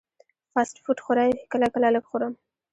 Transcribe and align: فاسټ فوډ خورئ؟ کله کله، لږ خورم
فاسټ 0.51 0.75
فوډ 0.83 0.97
خورئ؟ 1.05 1.29
کله 1.51 1.67
کله، 1.73 1.87
لږ 1.95 2.03
خورم 2.09 2.33